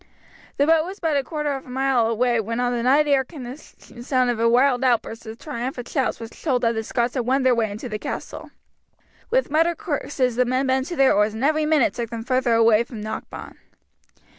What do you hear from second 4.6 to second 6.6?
outburst of triumphant shouts which